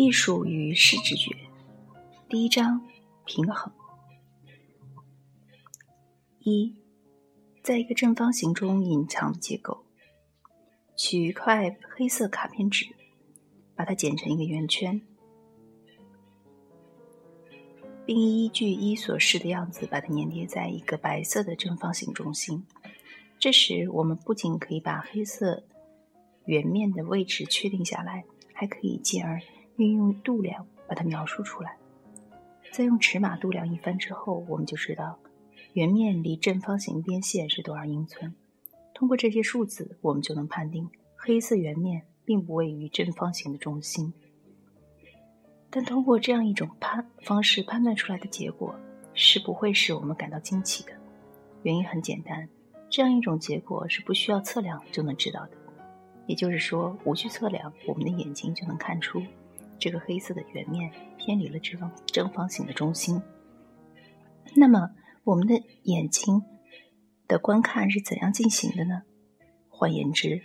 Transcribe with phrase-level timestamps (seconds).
[0.00, 1.36] 艺术与视知觉，
[2.26, 2.88] 第一章
[3.26, 3.70] 平衡。
[6.38, 6.74] 一，
[7.62, 9.84] 在一个正方形中隐藏的结构，
[10.96, 12.86] 取一块黑色卡片纸，
[13.76, 15.02] 把它剪成一个圆圈，
[18.06, 22.66] 并依据一所示的样子把它粘贴在一个白色的正方形中心。
[23.38, 25.62] 这时，我们不仅可以把黑色
[26.46, 28.24] 圆面的位置确定下来，
[28.54, 29.38] 还可以进而。
[29.80, 31.78] 运用度量把它描述出来，
[32.70, 35.18] 再用尺码度量一番之后，我们就知道
[35.72, 38.34] 圆面离正方形边线是多少英寸。
[38.92, 44.12] 通过这些数字，我们就能判定黑色圆面并不位于正方形的中心。
[45.70, 48.74] 但通过这样一种判方式判断出来的结果
[49.14, 50.92] 是不会使我们感到惊奇的。
[51.62, 52.46] 原因很简单，
[52.90, 55.52] 这样一种结果是不需要测量就能知道的。
[56.26, 59.22] 也就是说，无需测量，我们的眼睛就能看出。
[59.80, 63.20] 这个黑色的圆面偏离了正方正方形的中心。
[64.54, 64.90] 那么，
[65.24, 66.42] 我们的眼睛
[67.26, 69.02] 的观看是怎样进行的呢？
[69.68, 70.42] 换言之，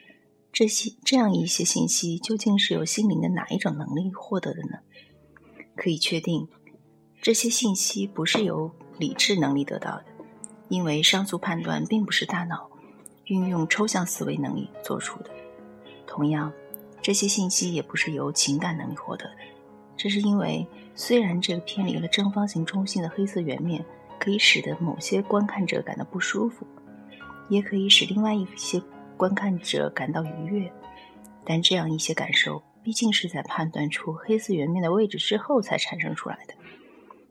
[0.52, 4.80] 这些这样一些信息究竟是由心灵的哪一种能力获得的呢？
[5.76, 6.48] 可以确定，
[7.22, 10.06] 这些信息不是由理智能力得到的，
[10.70, 12.70] 因为上述判断并不是大脑
[13.26, 15.30] 运用抽象思维能力做出的。
[16.08, 16.54] 同样。
[17.06, 19.38] 这些信息也不是由情感能力获得的，
[19.96, 23.86] 这是因为虽然这个偏离了正方形中心的黑色圆面
[24.20, 26.66] 可以使得某些观看者感到不舒服，
[27.48, 28.82] 也可以使另外一些
[29.16, 30.74] 观看者感到愉悦，
[31.46, 36.56] 但这样一些感受毕竟是在判断出黑色圆面的位置之后才产生出来的。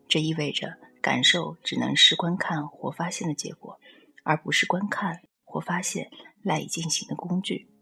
[0.06, 3.76] 这意味着感受只能是观看或发现的结果，
[4.22, 6.12] 而不是观看或发现
[6.44, 7.73] 赖以进行的工具。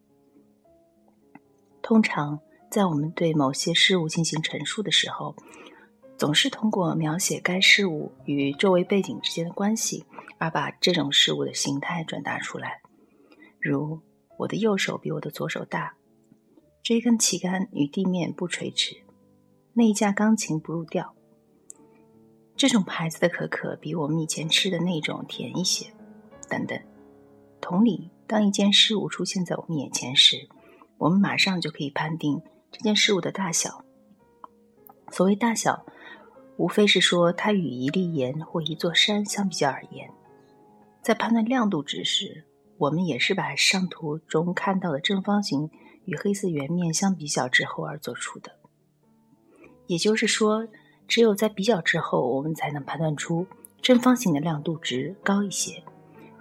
[1.83, 2.39] 通常，
[2.71, 5.35] 在我们对某些事物进行陈述的时候，
[6.17, 10.05] 总是通过描写该事物与周围背景之间的关系，
[10.39, 12.81] 而把这种事物的形态转达出来。
[13.61, 14.01] 如，
[14.39, 15.97] 我的右手比我的左手大，
[16.83, 18.97] 这一根旗杆与地面不垂直，
[19.75, 21.15] 那一架钢琴不入调，
[22.57, 25.93] 这种牌子的可可比我们以前吃的那种甜一些，
[26.49, 26.79] 等等。
[27.61, 30.49] 同理，当一件事物出现在我们眼前时，
[31.03, 32.41] 我们马上就可以判定
[32.71, 33.85] 这件事物的大小。
[35.11, 35.85] 所谓大小，
[36.57, 40.09] 无非是说它与一粒盐或一座山相比较而言。
[41.03, 42.45] 在判断亮度值时，
[42.79, 45.69] 我们也是把上图中看到的正方形
[46.05, 48.53] 与黑色圆面相比较之后而做出的。
[49.89, 50.69] 也就是说，
[51.09, 53.45] 只有在比较之后，我们才能判断出
[53.81, 55.83] 正方形的亮度值高一些，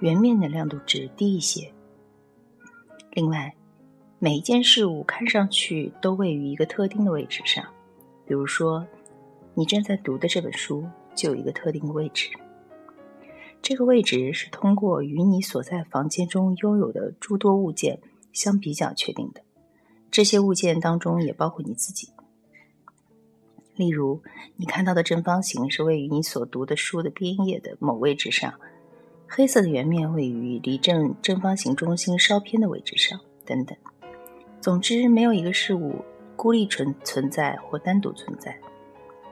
[0.01, 1.73] 圆面的亮度值低一些。
[3.13, 3.55] 另外，
[4.23, 7.65] 每一件事物看上去都位于一个特定的位置上，
[8.23, 8.85] 比如说，
[9.55, 12.29] 你正在读的这本书就有一个特定的位置。
[13.63, 17.99] 这个位置是通过与你所在房间中拥有的诸多物件
[18.31, 19.41] 相比较确定的。
[20.11, 22.09] 这些物件当中也包括你自己。
[23.75, 24.21] 例如，
[24.55, 28.53] 你看到的正方形是位于你所读的书的边页的某位置上，
[29.27, 33.75] 黑色的圆面位于离正正方形中心稍偏的位置上，等等。
[34.61, 36.05] 总之，没有一个事物
[36.35, 38.55] 孤立存存在或单独存在。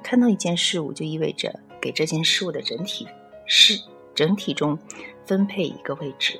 [0.01, 3.07] 看到一件事物，就意味着给这件事物的整体
[3.45, 3.79] 是
[4.16, 4.78] 整体中
[5.25, 6.40] 分配一个位置，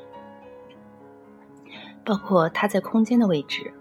[2.04, 3.72] 包括它在空间的位置，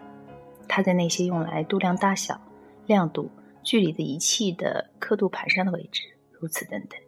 [0.68, 2.38] 它在那些用来度量大小、
[2.84, 3.30] 亮度、
[3.62, 6.02] 距离的仪器的刻度盘上的位置，
[6.32, 7.00] 如此等等。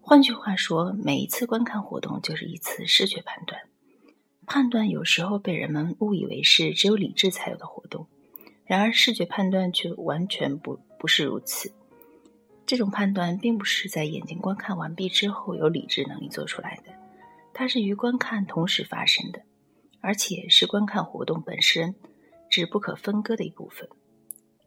[0.00, 3.60] 换句话说，每一次观看活动就是一次视觉判断。
[4.52, 8.08] 判断有时候被人们误以为是只有理智才有的活动，
[8.66, 11.72] 然而视觉判断却完全不不是如此。
[12.66, 16.92] 这种判断并不是在眼睛观看完毕之后有理智能力做出来的，
[17.54, 19.42] 它是与观看同时发生的，
[20.00, 21.94] 而且是观看活动本身
[22.48, 23.88] 只不可分割的一部分。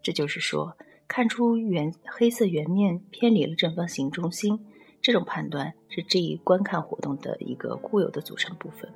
[0.02, 0.78] 这就是说，
[1.10, 4.66] 看出圆黑色圆面偏离了正方形中心，
[5.02, 8.90] 这种判断是这一观看活动的一个固有的组成部分。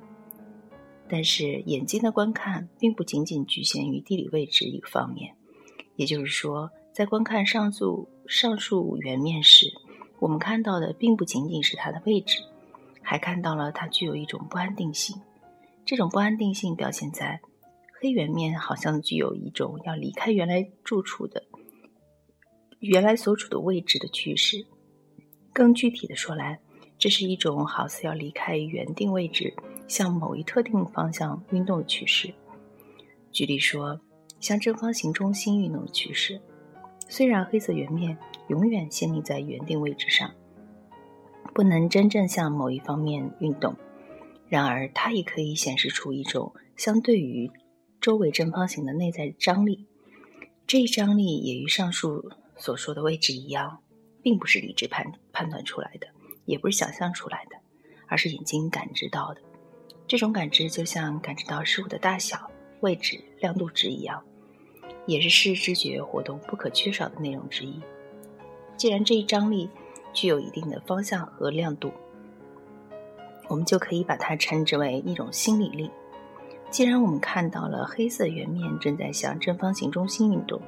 [1.08, 5.34] 但是眼睛的观看并不仅仅局限于地理位置一个方面，
[5.96, 9.72] 也就是说，在观看上述上述圆面时，
[10.18, 12.42] 我们看到的并不仅仅是它的位置，
[13.02, 15.16] 还看到了它具有一种不安定性。
[15.84, 17.40] 这种不安定性表现在
[18.00, 21.44] 黑圆面好像具有一种要离开原来住处的
[22.80, 24.66] 原来所处的位置的趋势。
[25.52, 26.60] 更具体的说来，
[26.98, 29.54] 这是一种好似要离开原定位置。
[29.88, 32.32] 向某一特定方向运动的趋势，
[33.32, 33.98] 举例说，
[34.38, 36.40] 向正方形中心运动的趋势，
[37.08, 38.16] 虽然黑色圆面
[38.48, 40.30] 永远限定在原定位置上，
[41.54, 43.74] 不能真正向某一方面运动，
[44.48, 47.50] 然而它也可以显示出一种相对于
[48.00, 49.86] 周围正方形的内在张力。
[50.66, 53.78] 这一张力也与上述所说的位置一样，
[54.22, 56.06] 并不是理智判判断出来的，
[56.44, 57.56] 也不是想象出来的，
[58.06, 59.40] 而是眼睛感知到的。
[60.08, 62.50] 这种感知就像感知到事物的大小、
[62.80, 64.20] 位置、亮度值一样。
[65.06, 67.80] 也是视知觉活动不可缺少的内容之一。
[68.76, 69.70] 既然这一张力
[70.12, 71.90] 具有一定的方向和亮度，
[73.48, 75.90] 我们就可以把它称之为一种心理力。
[76.70, 80.60] 既然我们看到了黑色圆面正在向正方形中心运动，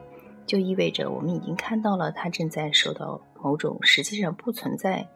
[0.46, 5.06] 就意味着我们已经看到了它正在受到某种实际上不存在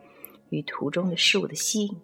[0.51, 1.97] 于图中的事物的吸引。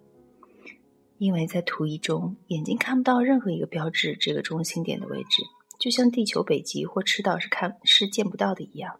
[1.21, 5.43] 因为在图一中，眼睛看不到任何一个标志这个中心点的位置。
[5.77, 8.99] 就像地球北极或赤道是看是见不到的一样，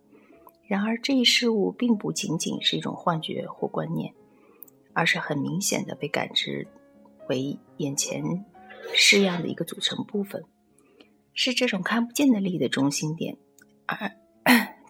[0.67, 4.13] 然而这一事物并不仅仅是一种幻觉或观念，
[4.93, 6.67] 而是很明显的被感知
[7.27, 8.45] 为眼前
[8.93, 10.43] 式样的一个组成部分，
[11.33, 13.35] 是这种看不见的力的中心点，
[13.87, 14.11] 而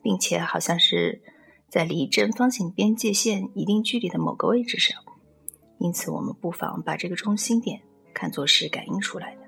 [0.03, 1.21] 并且好像是
[1.69, 5.01] 在离正方形边界线一定距离的某个位置上，
[5.81, 7.81] 因此我们不妨把这个中心点
[8.13, 9.41] 看作是感应出来的，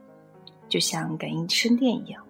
[0.67, 2.25] 就像感应生电一样。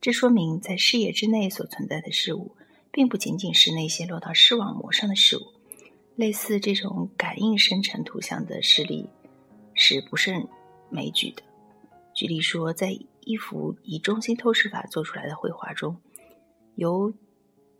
[0.00, 2.56] 这说明，在视野之内所存在的事物，
[2.90, 5.42] 并不仅仅是那些落到视网膜上的事物。
[6.16, 9.08] 类似这种感应生成图像的事例
[9.74, 10.48] 是不胜
[10.90, 11.42] 枚举的。
[12.14, 15.96] 举例说，在一幅以中心透视法做出来的绘画中，
[16.74, 17.12] 由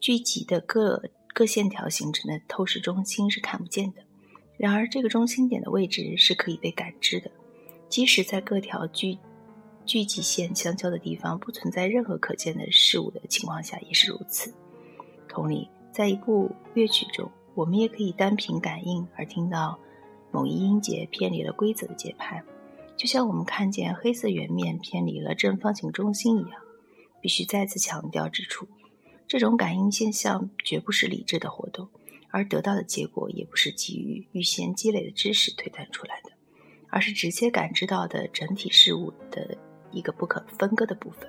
[0.00, 4.02] 聚集的各各线条形成的透视中心是看不见的。
[4.56, 7.30] 然而，这个中心点的位置是可以被感知的，
[7.88, 9.18] 即使在各条聚。
[9.84, 14.54] 聚集线相交的地方不存在任何可见的事物的情况下也是如此。
[15.28, 19.76] 同理，在一部乐曲中，我们也可以单凭感应而听到
[20.30, 22.40] 某一音节偏离了规则的节拍，
[22.96, 26.60] 就像我们看见黑色圆面偏离了正方形中心一样。
[27.20, 28.68] 必须再次强调指出，
[29.32, 31.88] 这种感应现象绝不是理智的活动，
[32.30, 36.32] 而得到的结果也不是基于预先积累的知识推断出来的，
[36.90, 39.56] 而是直接感知到的整体事物的。
[39.90, 41.26] 一个不可分割的部分。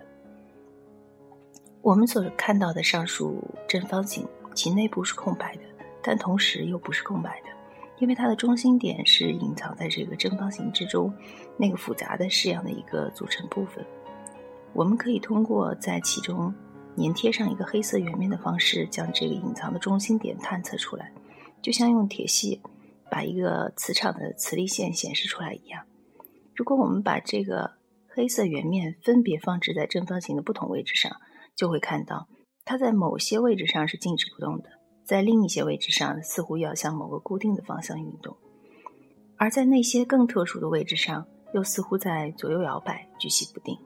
[1.82, 5.62] 我们所看到的上述正方形，其内部是空白的，
[6.02, 7.50] 但同时又不是空白的，
[8.00, 11.14] 因为它的中心点是隐藏在这个正方形之中
[11.58, 13.86] 那个复杂的式样的一个组成部分。
[14.74, 16.54] 我们可以通过在其中
[16.98, 21.12] 粘贴上一个黑色圆面的方式，将这个隐藏的中心点探测出来，
[21.62, 22.60] 就像用铁线
[23.10, 25.86] 把一个磁场的磁力线显示出来一样。
[26.56, 27.72] 如果我们把这个
[28.08, 31.12] 黑色圆面分别放置在正方形的不同位置上，
[31.56, 32.28] 就会看到
[32.64, 34.70] 它在某些位置上是静止不动的，
[35.04, 38.38] 在另一些位置上似乎要向某个固定的方向运动，
[39.38, 41.26] 而在那些更特殊的位置上
[41.56, 43.78] 又似乎在左右摇摆、举棋不定。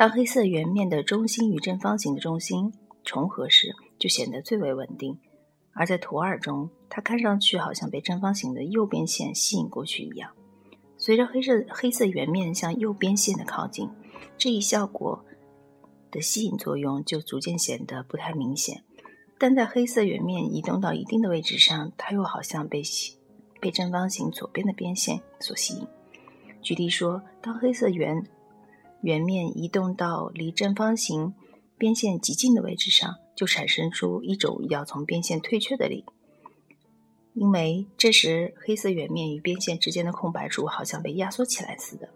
[0.00, 2.72] 当黑色圆面的中心与正方形的中心
[3.04, 5.18] 重合时，就显得最为稳定；
[5.74, 10.30] 而在图二中，它看上去好像被正方形的右边线吸引过去一样。
[10.96, 13.90] 随着黑色黑色圆面向右边线的靠近，
[14.38, 15.22] 这一效果
[16.10, 18.82] 的吸引作用就逐渐显得不太明显。
[19.36, 23.18] 但在黑色圆面移动到一定的位置上，它又好像被吸
[23.60, 25.86] 被正方形左边的边线所吸引。
[26.62, 28.26] 举例说，当黑色圆
[29.02, 31.34] 圆面移动到离正方形
[31.78, 36.04] 边线极近的位置上，就产生出一种要从边线退却的力。
[37.32, 42.08] 因为这时黑色圆面与边线之间的空白处好像被压缩起来似的，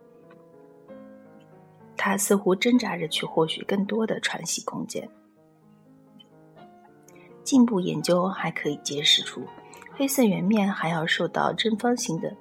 [1.97, 5.09] 它似乎挣扎着去获取更多的喘息空间。
[7.45, 9.43] 进一步研究还可以揭示出，
[9.93, 12.37] 黑色圆面还要受到正方形的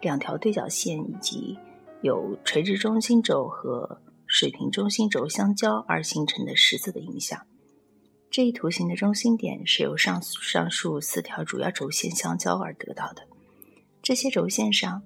[0.00, 1.58] 两条对角线以及
[2.04, 7.40] 有垂直中心轴和水平中心轴相交而形成的十字的影响。
[8.30, 13.22] 这一图形的中心点是由上上述四条主要轴线相交而得到的。
[14.02, 15.02] 这些轴线上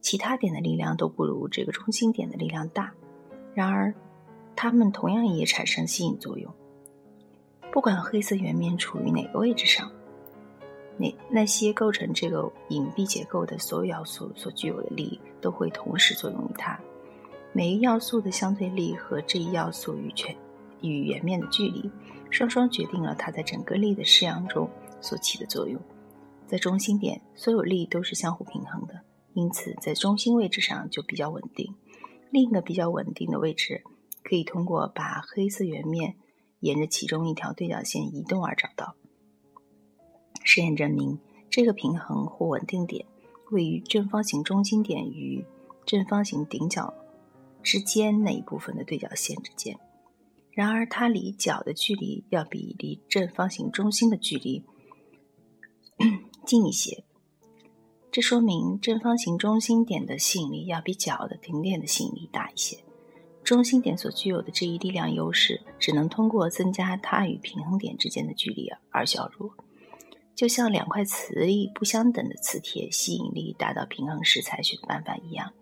[0.00, 2.94] 其他点的力量都不如这个中心点的力量大，
[3.52, 3.94] 然而
[4.56, 6.50] 它们同样也产生吸引作用。
[7.70, 9.92] 不管黑色圆面处于哪个位置上，
[10.98, 16.78] 那那些构成这个隐蔽结构的所有要素所具有的力都会同时作用于它。
[17.52, 20.36] 每一要素的相对力和这一要素与全
[20.82, 21.90] 与圆面的距离。
[22.30, 24.68] 双双决定了它在整个力的式样中
[25.00, 25.80] 所起的作用。
[26.46, 29.00] 在中心点，所有力都是相互平衡的，
[29.32, 31.74] 因此在中心位置上就比较稳定。
[32.30, 33.82] 另一个比较稳定的位置
[34.22, 36.16] 可以通过把黑色圆面
[36.60, 38.94] 沿着其中一条对角线移动而找到。
[40.50, 41.18] 实验证明，
[41.50, 43.04] 这个平衡或稳定点
[43.50, 45.44] 位于正方形中心点与
[45.84, 46.94] 正方形顶角
[47.62, 49.78] 之间那一部分的对角线之间。
[50.50, 54.64] 然而，它离角的距离要比离正方形中心的距离
[56.46, 57.04] 近一些。
[58.10, 62.78] 这说明正方形中心点的吸引力要比角的顶点的吸引力大一些。
[63.44, 69.52] 中心点所具有的这一力量优势，只能通过增加它与平衡点之间的距离而削弱。
[70.38, 75.52] 就像两块磁力不相等的磁铁吸引力达到平衡时采取的办法一样。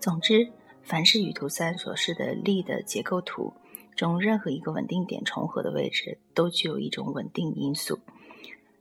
[0.00, 0.50] 总之。
[0.80, 3.52] 凡是与图三所示的力的结构图
[3.94, 7.98] 中任何一个稳定点重合的位置，都具有一种稳定因素。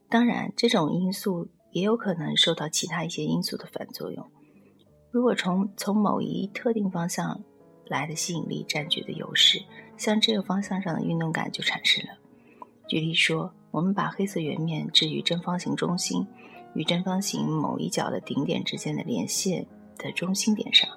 [0.08, 4.26] 当然，这种因素也有可能受到其他一些因素的反作用。
[5.12, 7.44] 如果从从某一特定方向
[7.88, 9.62] 来的吸引力占据的优势，
[9.98, 12.14] 像这个方向上的运动感就产生了。
[12.88, 16.26] 举例说，我们把黑色圆面置于正方形中心
[16.74, 19.68] 与正方形某一角的顶点之间的连线
[20.00, 20.90] 的中心点上。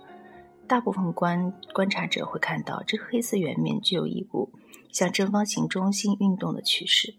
[0.67, 4.51] 大部分观观察者会看到，这个黑色圆面具有一股
[4.91, 7.17] 向正方形中心运动的趋势。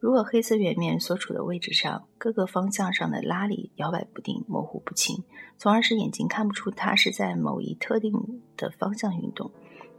[0.00, 5.22] 如果黑色圆面所处的位置上各个方向上的拉力摇摆不定、模糊不清，
[5.56, 8.12] 从而使眼睛看不出它是在某一特定
[8.56, 9.52] 的方向运动，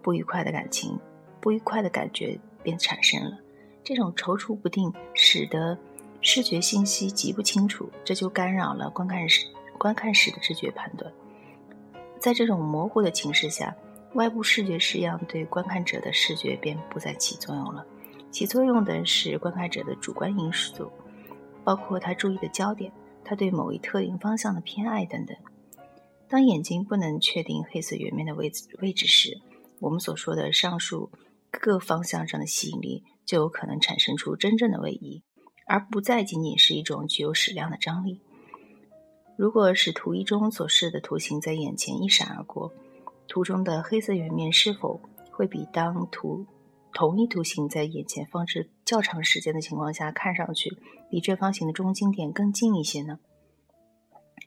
[0.04, 1.00] 不愉快的感情、
[1.40, 3.38] 不愉快的感觉便产生了。
[3.86, 5.78] 这种踌躇不定使得
[6.20, 9.46] 视觉信息极不清楚，这就干扰了观看时
[9.78, 11.14] 观看时的知觉判断。
[12.20, 13.76] 在这种模糊的情势下，
[14.16, 17.86] 外部视觉式样对观看者的视觉便不再起作用了。
[18.32, 20.92] 起作用的是观看者的主观因素，
[21.64, 22.92] 包括他注意的焦点、
[23.24, 25.38] 他对某一特定方向的偏爱等等。
[26.28, 29.40] 当眼睛不能确定黑色圆面的位置位置时，
[29.80, 31.12] 我们所说的上述
[31.52, 35.24] 各方向上的吸引力就有可能产生出真正的位移，
[35.66, 38.22] 而不再仅仅是一种具有矢量的张力。
[39.38, 42.72] 如果使图一中所示的图形在眼前一闪而过，
[43.28, 45.02] 图中的黑色圆面是否
[45.32, 46.46] 会比当图
[46.94, 50.78] 同一图形在眼前放置较长时间的情况下看上去
[51.10, 53.20] 比正方形的中心点更近一些呢？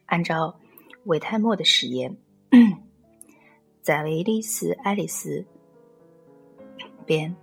[0.07, 0.59] 按照
[1.05, 2.17] 韦泰莫的实验，
[3.83, 5.45] 在维利斯·爱丽丝
[7.05, 7.37] 边，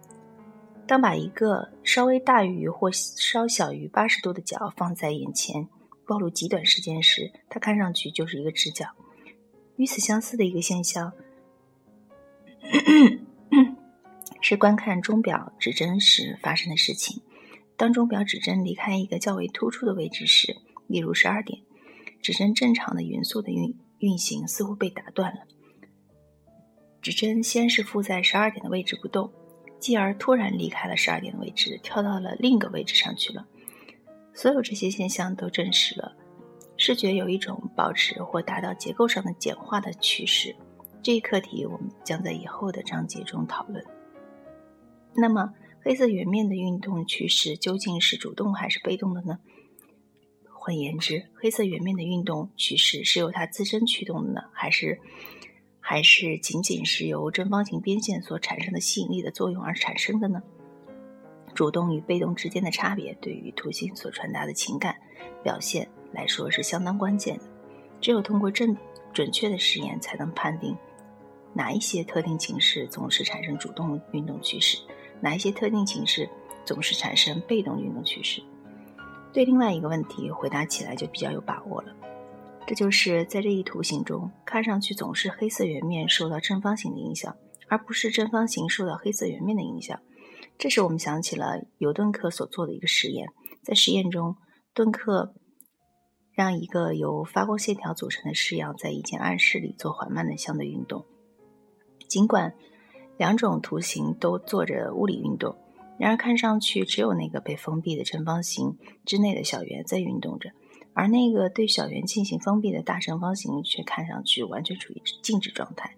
[0.87, 5.67] 当把一个稍微大于或稍小于八十度的角放在眼前。
[6.07, 8.85] 暴露极短时间时，它看上去就是一个直角。
[9.77, 11.11] 与此相似的一个现象
[14.39, 17.23] 是观看钟表指针时发生的事情。
[17.75, 21.63] 当钟表指针离开一个较为突出的位置时，例如十二点，
[22.21, 25.41] 指针正常的匀速的运运行似乎被打断了。
[27.01, 29.31] 指针先是附在十二点的位置不动，
[29.79, 33.45] 继而突然离开了十二点的位置，跳到了另一个位置上去了。
[34.33, 36.15] 所有这些现象都证实了
[36.77, 40.55] 视觉有一种保持或达到结构上的简化的趋势。
[41.01, 43.85] 这一课题我们将在以后的章节中讨论。
[45.13, 49.39] 那么，黑色圆面的运动趋势究竟是主动还是被动的呢？
[50.51, 54.99] 换言之，黑色圆面的运动趋势是由它自身驱动的呢，还是
[55.87, 60.41] 还是仅仅是由正方形边线所产生的吸引力的作用而产生的呢？
[61.53, 64.95] 主动与被动之间的差别，对于图形所传达的情感
[65.43, 67.43] 表现来说是相当关键的。
[68.01, 68.75] 只有通过正
[69.13, 70.75] 准确的实验，才能判定
[71.53, 74.79] 哪一些特定情势总是产生主动运动趋势，
[75.21, 76.27] 哪一些特定情势
[76.65, 78.41] 总是产生被动运动趋势。
[79.31, 81.95] 对另外一个问题回答起来就比较有把握了，
[82.67, 87.35] 这就是在这一图形中，看上去总是黑色圆面受到正方形的影响，
[87.67, 89.99] 而不是正方形受到黑色圆面的影响。
[90.57, 93.29] 这时，我们想起了尤顿克所做的一个实验。
[93.61, 94.35] 在实验中，
[94.73, 95.35] 顿克
[96.33, 101.05] 让一个由发光线条组成的式样在一间暗室里做缓慢的相对运动。
[102.07, 102.55] 尽管
[103.17, 105.55] 两种图形都做着物理运动，
[105.99, 110.49] 然而看上去只有那个被封闭的正方形之内的小圆在运动着，
[110.95, 115.95] 而那个对小圆进行封闭的大正方形却看上去完全处于静止状态。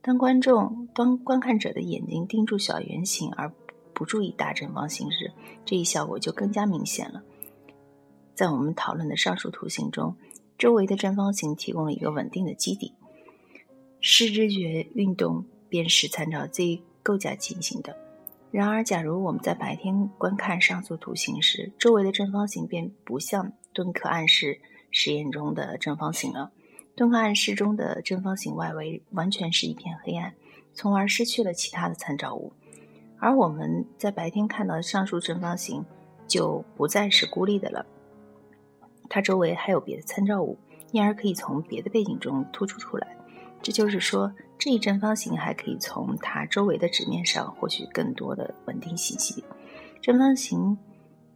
[0.00, 3.52] 当观众、当观看者的眼睛盯住小圆形而
[3.92, 5.30] 不注意大正方形时，
[5.66, 7.22] 这一效果就更加明显了。
[8.34, 10.16] 在我们讨论的上述图形中，
[10.56, 12.94] 周围的正方形提供了一个稳定的基底，
[14.00, 17.94] 视知觉运动便是参照这一构架进行的。
[18.50, 26.50] 然而，假如我们在白天观看上述图形时，周围的正方形便不像敦刻暗示实验中的正方形了。
[26.96, 30.34] 顿克暗示中的正方形外围完全是一片黑暗，
[30.74, 32.52] 从而失去了其他的参照物。
[33.20, 35.86] 而我们在白天看到的上述正方形
[36.26, 37.86] 就不再是孤立的了，
[39.08, 40.58] 它周围还有别的参照物，
[40.90, 43.16] 因而可以从别的背景中突出出来。
[43.62, 49.44] 这就是说，这一正方形还可以从它周围的纸面上获取更多的稳定信息。
[50.02, 50.76] 正方形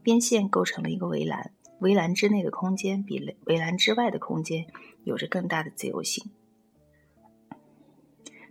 [0.03, 4.67] 边线构成了一个围栏，围栏之内的空间比围栏之外的空间
[5.03, 6.31] 有着更大的自由性。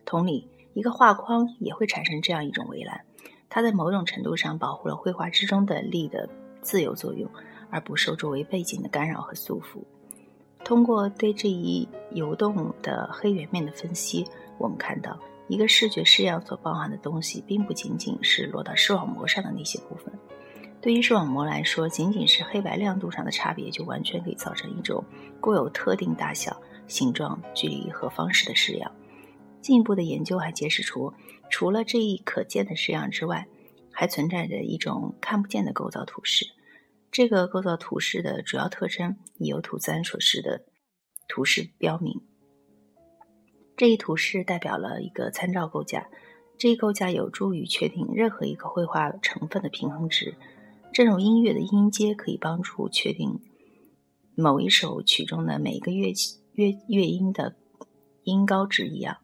[0.03, 3.05] 同理，一个画框也会产生这样一种围栏，
[3.47, 6.27] 它在某种程度上保护了绘画之中的力的
[6.61, 7.31] 自由作用，
[7.69, 9.81] 而不受周围背景的干扰和束缚。
[10.65, 20.13] 通过对这一游动的黑圆面的分析，我们看到一个视觉式样所包含的东西，并不仅仅是落到视网膜上的那些部分。
[20.81, 25.03] 对于视网膜来说，仅仅是黑白亮度上的差别，就完全可以造成一种
[25.39, 28.91] 固有特定大小、形状、距离和方式的式样。
[29.61, 31.13] 进一步的研究还揭示出，
[31.51, 33.47] 除了这一可见的式样之外，
[33.91, 36.47] 还存在着一种看不见的构造图式。
[37.11, 40.65] 这个构造图式的主要特征已由图三所示的
[41.27, 42.21] 图示标明。
[43.77, 46.07] 这一图示代表了一个参照构架，
[46.57, 50.35] 这一构架有助于确定任何一个绘画成分的平衡值，
[50.93, 53.39] 这种音乐的音阶可以帮助确定
[54.36, 57.55] 某一首曲中的每一个乐器乐乐音的
[58.24, 59.17] 音高值一样。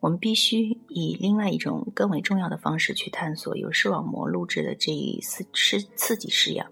[0.00, 6.70] 我们必须以另外一种更为重要的方式去探索由视网膜录制的这一次刺刺激式样。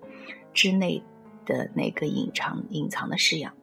[0.53, 1.03] 之内
[1.47, 3.55] 的那个隐藏隐藏的式样，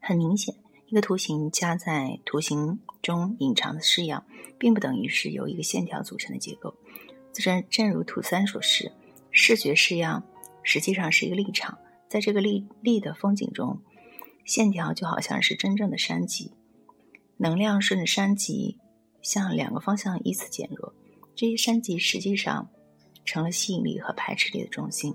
[0.00, 0.56] 很明显，
[0.88, 4.26] 一个图形加在图形中隐藏的式样，
[4.58, 6.74] 并不等于是由一个线条组成的结构。
[7.32, 8.90] 正正如图三所示，
[9.32, 10.22] 视觉式样
[10.62, 13.80] 实际上是一个立场，在这个立立的风景中，
[14.44, 16.52] 线条就好像是真正的山脊，
[17.38, 18.78] 能量顺着山脊
[19.22, 20.94] 向两个方向依次减弱，
[21.34, 22.68] 这些山脊实际上
[23.24, 25.14] 成了吸引力和排斥力的中心。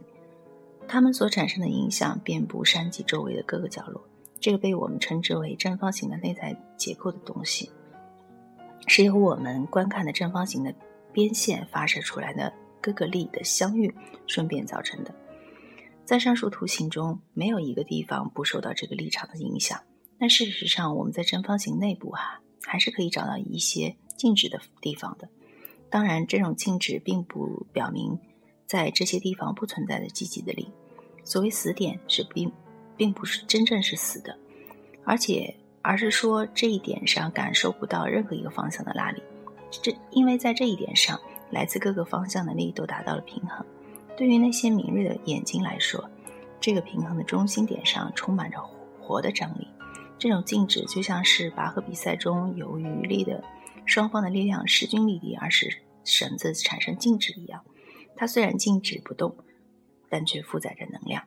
[0.87, 4.03] 它们所产生的影响遍布山脊周围的各个角落。
[4.39, 7.71] 这个被我们称之为正方形的内在结构的东西，
[8.85, 10.73] 是由我们观看的正方形的
[11.11, 13.93] 边线发射出来的各个力的相遇
[14.25, 15.13] 顺便造成的。
[16.05, 19.81] 在上述图形中，没有一个地方不受到这个立场的影响。
[20.19, 25.29] 但事实上，我们在正方形内部哈还是可以找到一些静止的地方的。
[25.89, 28.19] 当然，这种静止并不表明。
[28.65, 30.69] 在这些地方不存在的积极的力，
[31.23, 32.51] 所谓死点是并
[32.97, 34.37] 并不是真正是死的，
[35.05, 39.23] 而且而是说这一点上感受不到任何一个方向的拉力，
[39.71, 41.17] 这因为在这一点上
[41.49, 43.65] 来自各个方向的力都达到了平衡。
[44.15, 46.09] 对于那些敏锐的眼睛来说，
[46.59, 48.59] 这个平衡的中心点上充满着
[48.99, 49.67] 活的张力。
[50.17, 53.43] 这种静止就像是拔河比赛中由于力的
[53.85, 57.63] 双方的力量势均力敌而使绳子产生静止一样。
[58.15, 59.37] 它虽然静止不动，
[60.09, 61.23] 但却负载着能量。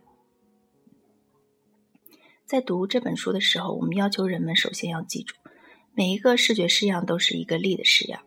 [2.45, 5.37] 在读这本书的时候，我们要求人们首先要记住，
[5.95, 8.23] 每一个视觉式样都是一个力的式样。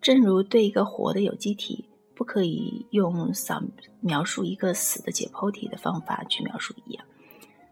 [0.00, 3.62] 正如对一个活的有机体，不可以用扫
[4.00, 7.04] 描述一个死的解剖体的方法去描述一样，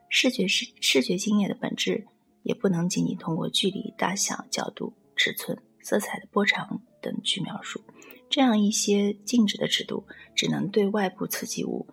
[0.08, 2.06] 视觉视视觉经验的本质
[2.42, 7.80] 也不能仅仅通过距离、大小、角度、尺寸、色彩的波长等去描述。
[8.28, 11.86] 这样一些静止的尺度，只能对外部刺激物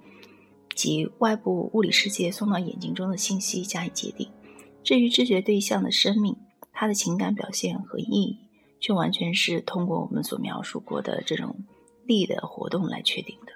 [0.76, 4.32] 及外部物理世界送到眼睛中的信息加以界定。
[4.84, 6.36] 至于知觉对象的生命，
[6.72, 8.40] 它的情感表现和意义，
[8.84, 11.56] 却完全是通过我们所描述过的这种
[12.06, 13.54] 力的活动来确定的。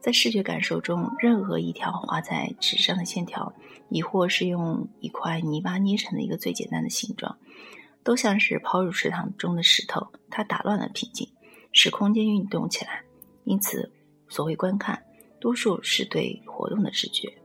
[0.00, 3.52] 在视觉感受中，任何一条画在纸上的线条，
[3.90, 7.36] 亦或是用一块泥巴捏成的一个最简单的形状，
[8.02, 11.28] 都像是抛入池塘中的石头，它打乱了平静。
[11.76, 13.02] 使空间运动起来，
[13.44, 13.92] 因此，
[14.28, 15.02] 所谓观看，
[15.40, 17.36] 多数是对活动的直觉。